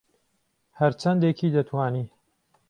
[0.77, 2.05] ههر چهندێکی دهتوانی